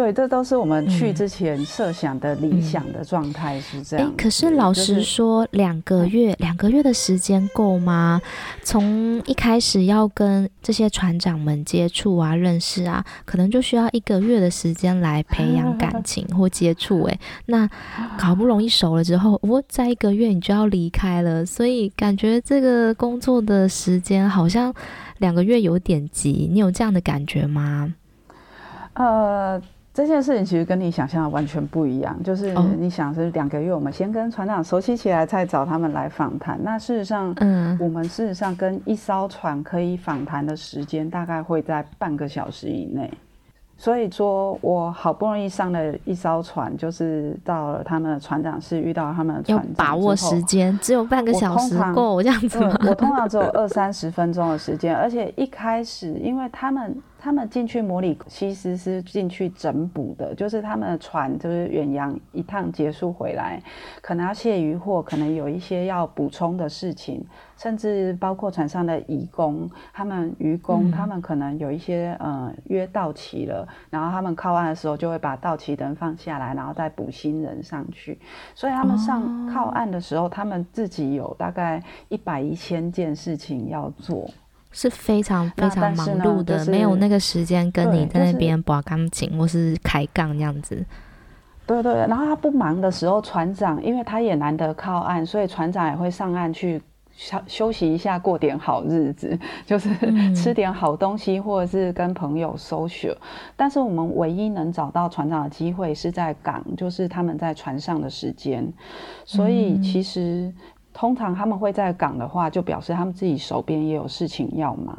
[0.00, 4.08] 对，这都是我们去之前设想的理想的状态是这样。
[4.08, 8.18] 哎、嗯，可是老实说，两、就是、个月，两个月的时间够吗？
[8.62, 17.02] 从一开始要跟这些船长们接触啊、认识啊，可能就需要一个月的时间来培养感 情或接触。
[17.02, 17.68] 哎，那
[18.18, 24.72] 好不容易熟了之后，我在一个月你就要离开了，所以感觉这个工作的时间好像
[25.18, 26.48] 两个月有点急。
[26.50, 27.92] 你有这样的感觉吗？
[28.94, 29.60] 呃。
[29.92, 36.56] 这件事情其实跟你想象的完全不一样，就是你想是两个月，我们先跟船长熟悉起来，再找他们来访谈。
[36.62, 43.12] 那事实上，嗯，我们事实上跟一艘船可以访谈的时间大概会在半个小时以内。
[43.76, 52.78] 所以说我好不容易上了一艘船，就是到了他们的船长室，遇到他们的船把握时间，只有半个小时够这样子吗？
[52.86, 56.96] 我通常只有二三十分钟的时间，而且一开始因为他们。
[57.20, 63.62] 他们进去摩里西斯是进去整补的，就是他们的船就是远洋一趟结束回来，
[64.00, 67.22] 可能要卸鱼货，可能有一些要补充的事情，
[67.58, 78.18] 甚至包括船上的移工，他们渔工，他们可能有一些呃约到期了，然后他们靠岸的时候就会把到期人放下来，然后再补新人上去，
[78.54, 84.30] 所以他们上靠岸的时候，他们自己有大概一百一千件事情要做。
[84.72, 90.84] 是非常非常忙碌的，就是、没有那个时间跟你在那边拔钢琴、就是、或是开杠这样子。
[91.66, 96.80] 对对，然后他不忙的时候，船长因为他也难得靠岸，所以船长也会上岸去
[97.12, 99.88] 休休息一下，过点好日子， 就是
[100.34, 103.16] 吃点好东西，嗯、或者是跟朋友 social。
[103.56, 108.72] 但是我们唯一能找到船长的机会是在港，就是他们在船上的时间。
[109.24, 110.52] 所以其实。
[111.00, 114.98] 嗯通常他们会在港的话，就表示他们自己手边也有事情要忙。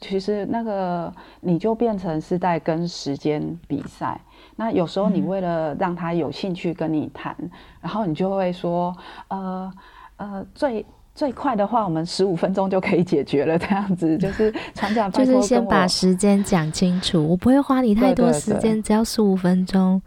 [0.00, 4.20] 其实那个你就变成是在跟时间比赛。
[4.56, 8.92] 那有时候你为了让他有兴趣跟你谈，嗯、然后你就会说，
[9.28, 9.72] 呃
[10.16, 13.56] 呃，最最快的话，我们十五分钟就可以解决了。
[13.56, 20.02] 这样子 就是船长就是先把时间讲清楚，我不会花你太多时间，对对对，只要十五分钟。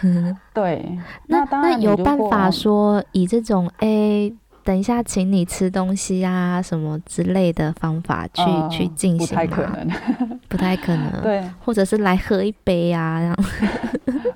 [0.52, 4.34] 对，那当然那有办法说以这种 A。
[4.64, 9.44] 等一下，请你吃东西啊，什么之类的方法去、呃、去进行吗？
[9.44, 9.88] 不太可能，
[10.48, 11.22] 不太可能。
[11.22, 13.36] 对，或者是来喝一杯啊，这样。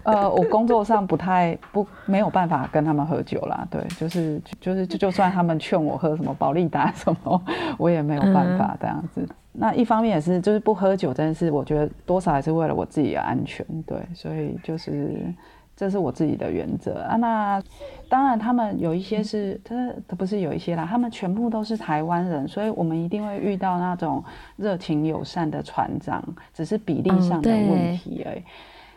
[0.04, 3.66] 呃，我工作上不太不没有办法跟他们喝酒啦。
[3.70, 7.42] 对，就是就是就就算他们劝我喝什么保利达什么，
[7.78, 9.20] 我也没有办法这样子。
[9.22, 13.64] 嗯、那一方面也是，就是不喝酒，真的是我觉得多少还是为了我自己的安全。
[13.86, 15.32] 对，所以就是。
[15.78, 17.14] 这是我自己的原则啊。
[17.16, 17.62] 那
[18.08, 19.76] 当然，他们有一些是，他
[20.08, 24.24] 他不是有一些啦，他们全部都是台湾人，所以我们一定会遇到那种
[24.56, 26.20] 热情友善的船长，
[26.52, 28.42] 只是比例上的问题而已。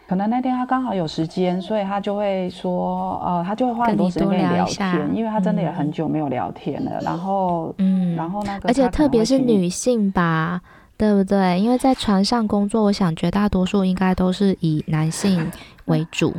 [0.08, 7.00] 可能那天他刚好有时间，所以他就会说，呃，他就会花很多时间跟你聊天，因为他真的也很久没有聊天了。
[7.02, 10.60] 然后，嗯，然后那个，而且特别是女性吧，
[10.98, 11.58] 对不对？
[11.62, 15.50] 因为在船上工作，我想绝大多数应该都是以男性
[15.86, 16.34] 为主。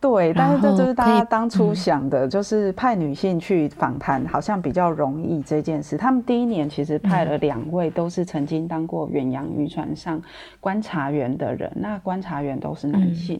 [0.00, 5.98] 对，但是这就是大家当初想的，就是派女性去访谈，好像比较容易这件事。
[5.98, 10.18] 他们第一年其实派了两位，都是曾经当过远洋渔船上
[10.58, 13.38] 观察员的人，那观察员都是男性，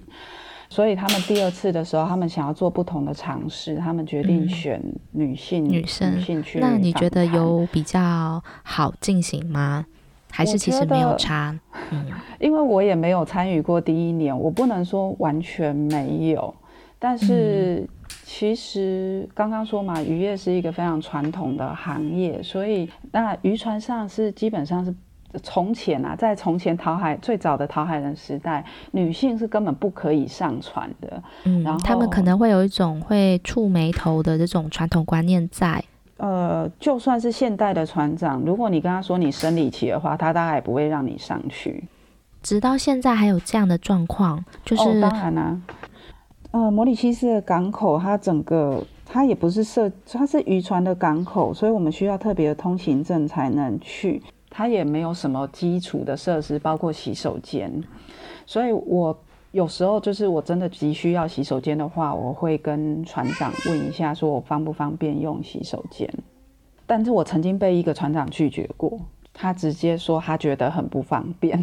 [0.68, 4.82] 所以他们第二次的时候，他们想要做不同的尝试，他们决定选
[5.12, 6.60] 女性女生女性去。
[6.60, 9.86] 那你觉得有比较好进行吗？
[10.30, 11.58] 还是其实没有差，
[11.90, 12.06] 嗯，
[12.38, 16.54] 因为我也没有参与过第一年，我不能说完全没有，
[16.98, 17.86] 但是
[18.24, 24.94] 其实刚刚说嘛，渔业是一个非常传统的行业，所以那渔船上是基本上是
[25.42, 31.22] 从前啊，在从前讨海最早的讨海人时代，女性是根本不可以上船的。
[31.44, 35.84] 嗯，然后他们可能会有一种会触眉头的这种传统观念在。
[36.20, 41.82] 呃，就算是现代的船长，如果你跟他说你生理期的话，他大概也不会让你上去。
[42.42, 45.62] 直到现在还有这样的状况，就是、哦、当然啦、啊。
[46.50, 54.22] 呃，摩里西斯的港口，它整个它也不是设，它是渔船的港口，所以我们需要特别的通行证才能去。
[54.50, 57.82] 它也没有什么基础的设施，包括洗手间。
[58.44, 59.16] 所以我
[59.52, 66.08] 有时候就是我真的急需要洗手间的话，我会跟船长问一下，说我方不方便用洗手间。
[66.86, 68.98] 但是我曾经被一个船长拒绝过，
[69.32, 71.60] 他直接说他觉得很不方便。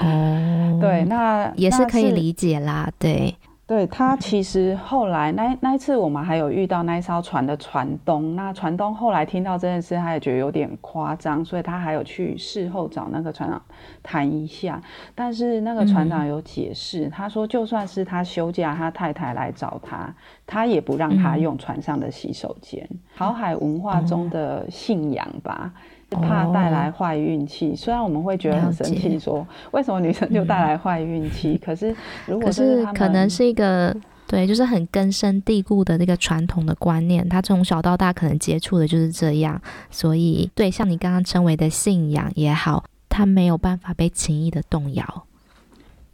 [0.00, 3.34] 哦， 对，那也是可以理解啦，对。
[3.68, 13.60] 对，他其实后来那那一次我们还有遇到那一艘船的船东，那船东后来听到这件事，他也觉得有点夸张，所以他还有去事后找那个船长
[14.02, 14.80] 谈一下。
[15.14, 20.14] 但是那个船长有解释，嗯、他说就算是他休假，他太太来找他，
[20.48, 22.84] 他也不让他用船上的洗手间。
[23.14, 25.70] 航、嗯、海文化中的信仰吧。
[25.74, 31.50] 嗯怕带来坏运气，虽然我们会觉得很生气，说为什么女生就带来坏运气？
[31.52, 31.94] 嗯、可是
[32.24, 33.94] 如果是，可是可能是一个
[34.26, 45.26] 对，就是很根深蒂固的这个传统的观念，他从小到大可能接触的就是这样，所以对，像你刚刚称为的信仰也好，他没有办法被轻易的动摇。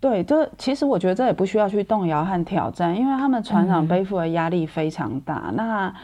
[0.05, 5.45] 对，这其实我觉得这也不需要去动摇和挑战，因为他们船长背负的压力非常大。
[5.47, 5.95] 嗯、那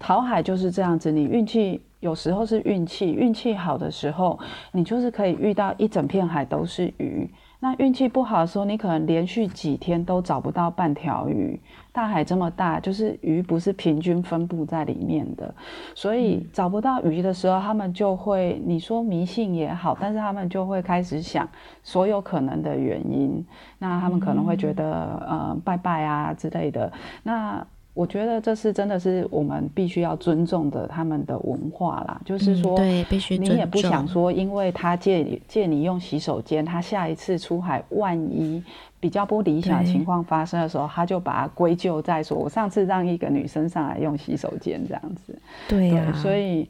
[0.00, 1.82] 淘海就是这样子，你运气。
[2.00, 4.38] 有时候是运气，运气好的时候，
[4.72, 7.30] 你就是可以遇到一整片海都是鱼。
[7.58, 11.60] 那运气不好的时候，你可能连续几天都找不到半条鱼。
[11.92, 15.52] 大海这么大，就是鱼不是平均分布在里面的，
[15.94, 21.48] 所以找不到鱼的时候，他们就会，你说迷信也好，但是他们就会开始想
[21.82, 23.44] 所有可能的原因。
[23.78, 24.92] 那他们可能会觉得，
[25.28, 26.92] 呃，拜拜啊之类的。
[27.22, 33.36] 那我觉得这是真的是我们必须要尊重的他们的文化啦，就是说，对，必须。
[33.36, 38.62] 你也不想说，因为他借借你用洗手间，他下一次出海，万一
[39.00, 45.36] 比较不理想的情况发生的时候，他就把它归咎在说，我上次让一个女生上来用洗手间这样子。
[45.66, 46.68] 对呀、啊，所以，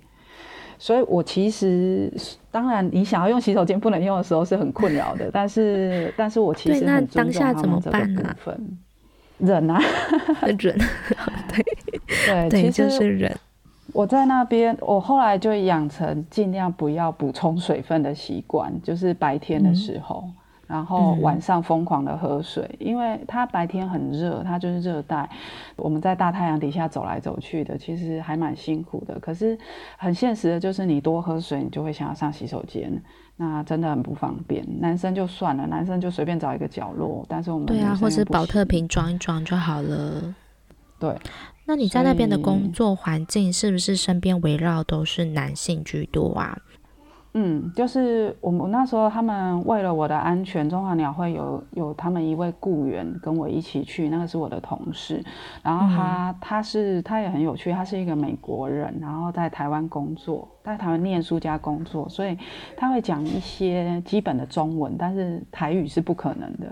[0.79, 2.13] 所以我其实
[2.51, 8.79] 当然，你想要用洗手间不能用的时候是很困扰的， 但是，但是我其实很尊重他们这个部分。
[9.39, 9.81] 忍啊，
[10.43, 13.35] 忍，对对对，就是忍。
[13.93, 20.33] 我在那边，我后来就养成尽量不要补充水分的习惯，就是白天的时候，嗯、
[20.71, 25.29] 然后晚上疯狂的喝水，嗯、因为它白天很热，它就是热带，
[25.75, 29.19] 我们在大太阳底下走来走去的，其实还蛮辛苦的。
[29.19, 29.59] 可是
[29.99, 33.03] 很现实的就是，你多喝水，你就会想要上洗手间。
[33.37, 40.35] 那真的很不方便，男生就算了，男生就随便找一个角落，但是我们对啊，或是保特瓶装一装就好了。
[40.99, 41.17] 对，
[41.65, 46.59] 那你在那边的工作环境是不是身边围绕都是男性居多啊？
[47.33, 55.25] 嗯，就是我们那时候，他们为了我的安全，中华鸟会有有他们一位雇员跟我一起去，那个是我的同事，
[55.63, 62.37] 然后他、嗯、他是他也很有趣，他是一个美国人，然后在台湾工作，在台湾念书加工作，所以
[62.77, 66.67] 他会讲一些基本的中文，但是台语是不可能的。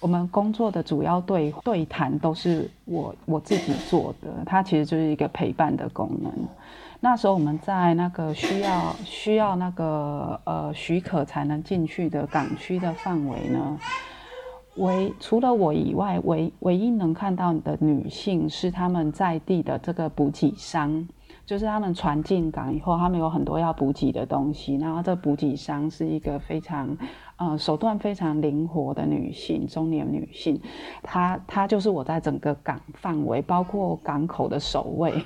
[0.00, 6.32] 我们工作的主要对对谈都是我我自己做的，它其实就是一个陪伴的功能。
[7.02, 13.80] 那时候我们在那个需要需要那个呃许可才能进去的港区的范围呢，
[14.74, 21.08] 唯除了我以外，唯唯一能看到的女性是他们在地的这个补给商，
[21.50, 26.96] 就是他们船进港以后，他们有很多要补给的东西，然后这补给商是一个非常
[27.38, 30.60] 呃手段非常灵活的女性，中年女性，
[31.02, 35.12] 她她就是我在整个港范围，包括港口的守卫。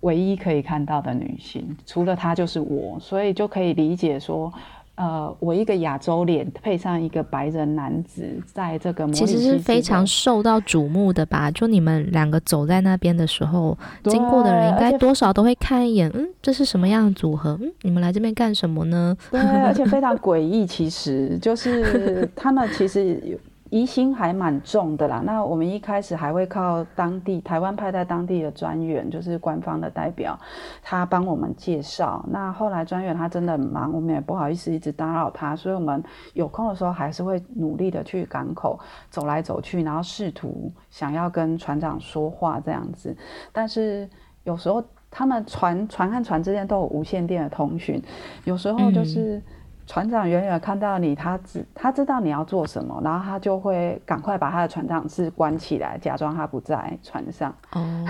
[0.00, 4.52] 唯一可以看到的女性，除了她就是我，所以就可以理解说，
[4.96, 11.50] 呃，我一个亚洲脸配上一个白人男子，在这个其实是非常受到瞩目的吧？
[11.50, 17.58] 就你们两个走在那边的时候，经过的人应该多少都会看一眼，嗯，这是什么样的组合？
[17.60, 19.16] 嗯，你们来这边干什么呢？
[19.30, 23.36] 对，而且非常 诡异，其实就是他们其实有。
[23.74, 25.20] 疑心还蛮重的啦。
[25.26, 30.38] 那我们一开始还会靠当地台湾派在当地的专员，就是官方的代表，
[30.80, 32.24] 他帮我们介绍。
[32.28, 36.00] 那后来专员他真的很忙，我们也不好意思一直打扰他，所以我们
[36.34, 38.78] 有空的时候还是会努力的去港口
[39.10, 43.16] 走来走去，然后试图想要跟船长说话这样子。
[43.50, 44.08] 但是
[44.44, 48.00] 有时候他们船船和船之间都有无线电的通讯，
[48.44, 49.42] 有时候就是。
[49.86, 57.54] 船长远远看到你，他知他知道你要做什么，然后他就会赶快把他的船长室关起来，假装他不在船上。
[57.72, 58.04] 哦，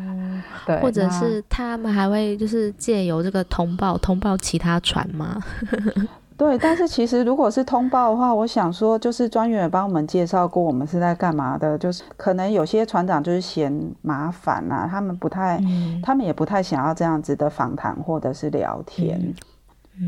[0.66, 5.38] 对，或者是他们还会就是借由这个通报通报其他船吗？
[6.38, 19.20] 对，但是其实如果是通报的话，我想说就是专员也帮我们介绍过我们是在干嘛的，就是可能有些船长就是嫌麻烦啊，他们不太，嗯、他们也不太想要这样子的访谈或者是聊天。
[19.22, 19.34] 嗯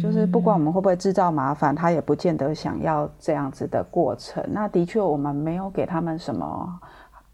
[0.01, 4.45] 就是不管我们会不会制造麻烦，他也不见得想要这样子的过程。
[4.49, 6.81] 那的确，我们没有给他们什么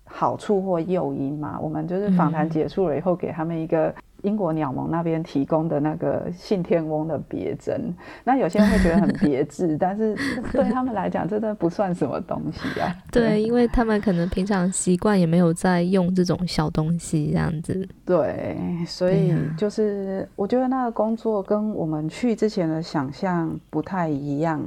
[0.05, 1.59] 好处或诱因嘛。
[1.61, 3.95] 我们就是访谈结束了以后，给他们一个。
[4.23, 7.95] 英国鸟盟那边提供的那个信天翁的别针，
[8.25, 10.17] 那有些人会觉得很别致， 但是
[10.53, 12.93] 对他们来讲，真的不算什么东西啊。
[13.13, 17.89] 对，对，因为他们可能平常习惯也没有在用这种小东西这样子。
[18.05, 24.61] 对，所以就是我觉得那个工作跟我们去之前的想象不太一样。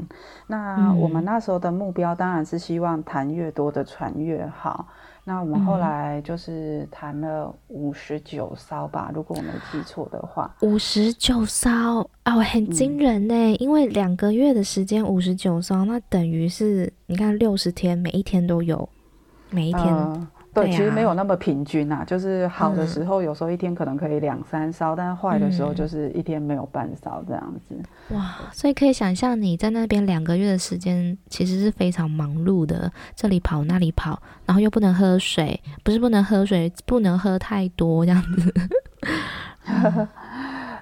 [0.48, 4.88] 那我们那时候的目标当然是希望谈越多的船越好。
[5.24, 10.54] 那我们后来就是谈了五十九艘吧，嗯、如果我没记错的话。
[10.62, 11.70] 五十九艘
[12.26, 18.90] 哦，很惊人呢，嗯、因为两个月的时间五十九艘，那等于是你看六十天，每一天都有，
[19.50, 19.86] 每一天。
[19.86, 27.76] 呃对，其实没有那么平均呐、啊，就是好的时候有时候一天可能可以两三烧，嗯、但是坏的时候就是一天没有半烧这样子。
[28.14, 38.54] 哇，所以可以想象你在那边两个月的时间其实是非常忙碌的，这里跑那里跑，然后又不能喝水，不是不能喝水，不能喝太多这样子。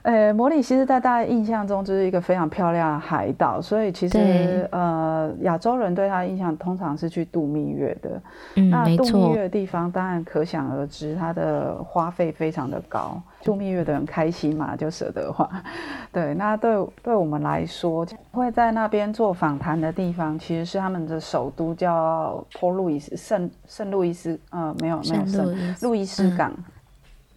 [0.04, 8.22] 嗯呃，摩里西斯在大家印象中就是一个非常漂亮的海岛，所以其实呃，亚洲人对他的印象通常是去度蜜月的。
[8.56, 13.22] 嗯，那度蜜月的地方当然可想而知，它的花费非常的高。
[13.44, 15.50] 度蜜月的人开心嘛，就舍得花。
[16.12, 26.52] 对，那对对我们来说，会在那边做访谈的地方，其实是他们的首都，叫波路易斯圣圣路易斯，呃，没有没有圣路易斯港。
[26.52, 26.64] 嗯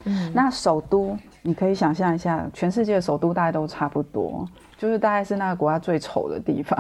[0.05, 6.79] 嗯，那首都你可以想象一下，全世界的首都大概都差不多，就是大概是那个国家最丑的地方，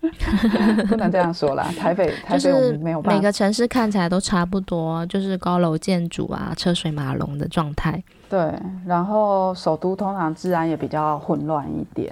[0.88, 1.64] 不能这样说啦。
[1.78, 8.02] 台北，台北我们没有办法，每个城市看起来都差不多，就是高楼建筑啊，车水马龙的状态。
[8.28, 8.52] 对，
[8.86, 12.10] 然后首都通常治安也比较混乱一点。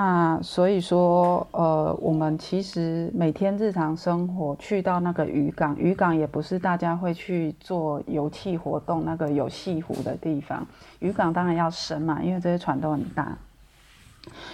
[0.00, 10.64] 那所以说，呃，我们其实每天日常生活去到那个渔港，渔港也不是大家会去做游憩活动，那个有戏湖的地方，
[11.00, 13.36] 渔港当然要深嘛，因为这些船都很大。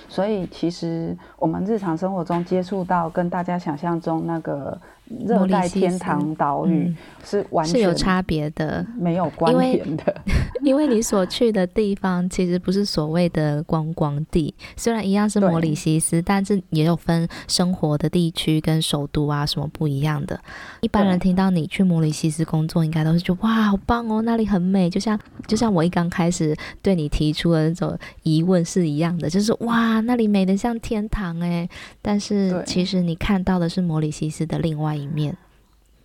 [0.09, 4.81] 所以其实我们日常生活中接触到跟大家想象中那个
[5.27, 6.95] 热带天堂岛屿
[7.25, 10.23] 是完全是有差别的，没有关联的。
[10.63, 20.41] 因为你所去的地方其实不是所谓的观光地，虽然一样是摩里西斯，但是也有分生活的地区跟首都啊什么不一样的。
[20.81, 31.69] 一般人听到你去摩里西斯工作，应该都是觉得哇，好棒哦，那里很美，就像就像我一刚开始对你提出的那种疑问是一样的，就是哇，那里美的像天堂哎。
[32.01, 35.37] 但是其实你看到的是摩里西斯的另外一面。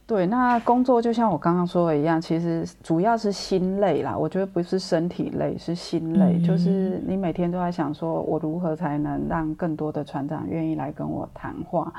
[0.08, 4.18] 对，那工作就像我刚刚说的一样，其实主要是心累啦。
[4.18, 6.40] 我觉得不是身体累，是心累。
[6.40, 11.94] 嗯、就是你每天都在想，说我如何才能让更多的船长愿意来跟我谈话，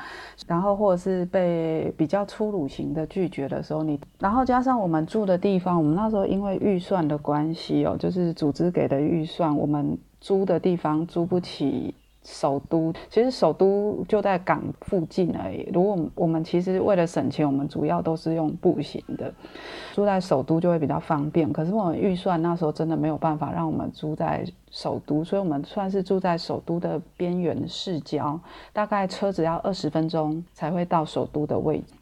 [0.48, 11.94] 然后或者是被比较粗鲁型的拒绝的时候，你，然后加上我们住的地方，我们那时候因为预算的关系哦，就是组织给的预算，我们租的地方租不起。
[12.22, 15.66] 首都其实首都就在港附近而已。
[15.72, 19.32] 如果我们其实为了省钱，我们主要都是用步行的，
[19.94, 21.50] 住在首都就会比较方便。
[21.50, 28.38] 可是我们预算那时候真的没有办法让我们住在首都，所以我们算是住在首都的边缘市郊，
[28.72, 31.94] 大概车子要二十分钟才会到首都的位置。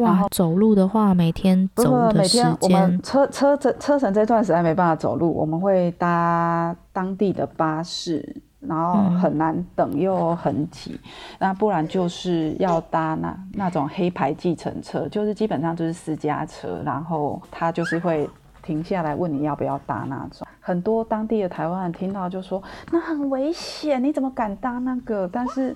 [0.00, 8.42] 哇，然后走路的话，每天走的时间，我们车车车车程这段实在没办法走路，我们会搭当地的巴士。
[8.68, 11.00] 然后很难等又很挤，
[11.38, 18.28] 那不然就是要搭那那种黑牌计程车，就是基本上就是私家车，然后他就是会
[18.62, 20.46] 停下来问你要不要搭那种。
[20.60, 25.26] 很多当地的台湾人听到就说那很危险，你怎么敢搭那个？
[25.32, 25.74] 但是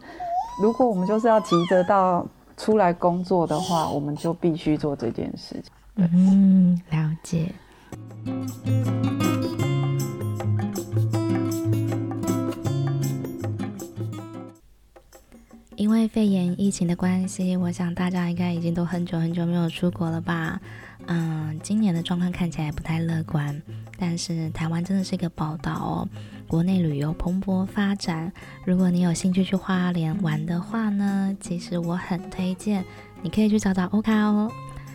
[0.63, 2.27] 如果我们就是要急着到
[2.59, 5.73] 出来工作的话，我们就必须做这件事情。
[5.97, 7.51] 嗯，了解。
[15.83, 20.61] 因为肺炎疫情的关系，我想大家应该已经都很久很久没有出国了吧？
[21.07, 23.61] 嗯，今年的状况看起来不太乐观。
[23.99, 26.09] 但是台湾真的是一个宝岛哦，
[26.47, 28.33] 国内旅游蓬勃发展。
[28.65, 32.85] 如果你有兴趣去花莲玩的话呢，其实我很推荐
[33.21, 34.49] 你可以去找找欧卡哦。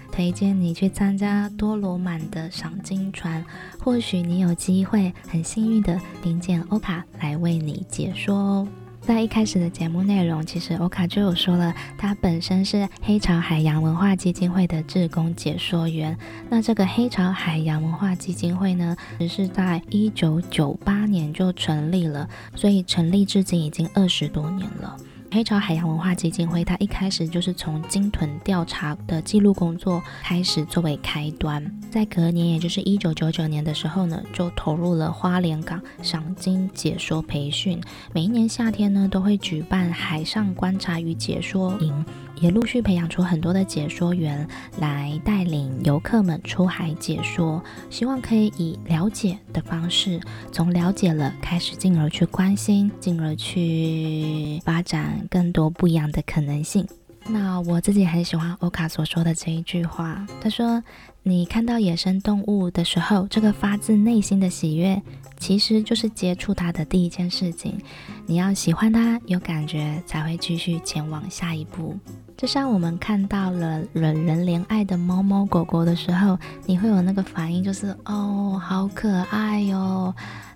[0.09, 3.43] 推荐你去参加多罗满的赏金船，
[3.77, 8.67] 或许你有机会很幸运的听见欧卡来为你解说哦。
[9.07, 16.17] 在一开始的节目内容，其实欧卡就有说了，他本身是黑潮海洋文化基金会的志工解说员。
[16.49, 24.97] 那这个黑潮海洋文化基金会呢，只是在一九九八年就成立了，所以成立至今已经二十多年了。
[25.29, 37.79] 黑潮海洋文化基金会，它一开始就是从鲸豚调查的记录工作开始作为开端，在隔年，也就是一九九九年的时候呢，就投入了花莲港赏鲸解说培训。
[38.13, 42.05] 每一年夏天呢，都会举办海上观察与解说营。
[42.39, 44.47] 也陆续培养出很多的解说员
[44.79, 50.19] 来带领游客们出海解说，希望可以以了解的方式，
[50.51, 56.87] 从了解了开始，进而去关心，进而去发展更多不一样的可能性。
[57.29, 60.81] 那我自己很喜欢欧卡所说的这一句话，他说
[61.23, 65.01] ：“你看到野生动物的时候，这个发自内心的喜悦，
[65.37, 67.79] 其实就是接触它的第一件事情。
[68.25, 71.97] 你要喜欢它，有感觉，才会继续前往下一步。
[72.35, 80.13] 就像我们看到了惹人怜爱的猫猫狗狗的时候，你会有那个反应，就是哦，好可爱哟。”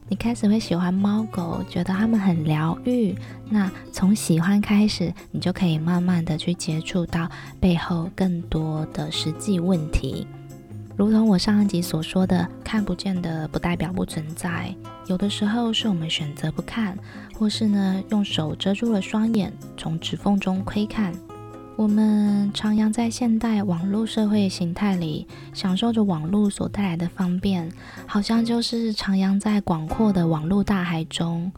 [0.09, 3.15] 你开始会喜欢猫狗，觉得它们很疗愈。
[3.49, 7.29] 那从喜欢开始，你就可以慢慢的去接触到
[7.61, 10.27] 背后更多的实际问题。
[10.96, 14.74] 如同我上一集所说的，看不见的不代表不存在。
[15.08, 16.98] 有的时候是我们选择不看，
[17.34, 21.14] 或是呢用手遮住了双眼，从指缝中窥看。
[21.78, 27.72] 我们徜徉在现代网络社会形态里，享受着网络所带来的方便，
[28.06, 31.52] 好像就是徜徉在广阔的网络大海中。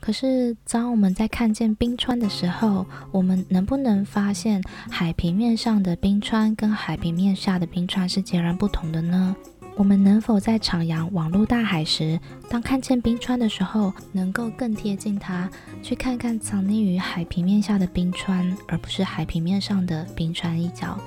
[0.00, 9.36] 可是，当我们在看见冰川的时候，我们能不能发现海平面上的冰川跟海平面下的冰川是截然不同的呢？
[9.76, 15.48] 我们能否在徜徉网络大海时，当看见冰川的时候，能够更贴近它，
[15.82, 20.98] 去看看藏匿于海平面下的冰川，而不是海平面上的冰川一角？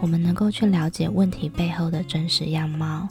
[0.00, 3.08] 我们能够去了解问题背后的真实样貌。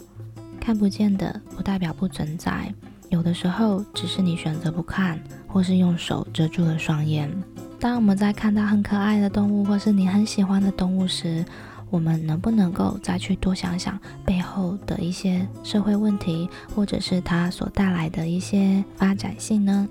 [0.59, 2.73] 看不见的不代表不存在，
[3.09, 7.31] 有的时候只是你选择不看，或是用手遮住了双眼。
[7.79, 11.45] 当我们在看到很可爱的动物，或是你很喜欢的动物时，
[11.89, 19.87] 我们能不能够再去多想想背后的一些社会问题，或者是它所带来的一些发展性呢？